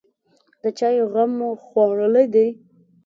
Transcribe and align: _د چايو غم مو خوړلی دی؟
_د 0.61 0.63
چايو 0.77 1.05
غم 1.13 1.31
مو 1.37 1.49
خوړلی 1.65 2.25
دی؟ 2.33 2.47